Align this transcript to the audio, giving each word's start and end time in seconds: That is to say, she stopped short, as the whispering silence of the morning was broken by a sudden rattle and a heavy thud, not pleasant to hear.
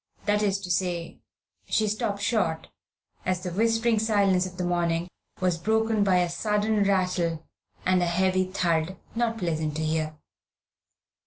That 0.25 0.41
is 0.41 0.59
to 0.61 0.71
say, 0.71 1.19
she 1.67 1.87
stopped 1.87 2.23
short, 2.23 2.69
as 3.23 3.41
the 3.43 3.51
whispering 3.51 3.99
silence 3.99 4.47
of 4.47 4.57
the 4.57 4.63
morning 4.65 5.07
was 5.39 5.59
broken 5.59 6.03
by 6.03 6.17
a 6.21 6.27
sudden 6.27 6.81
rattle 6.85 7.45
and 7.85 8.01
a 8.01 8.07
heavy 8.07 8.45
thud, 8.45 8.97
not 9.13 9.37
pleasant 9.37 9.75
to 9.75 9.83
hear. 9.83 10.15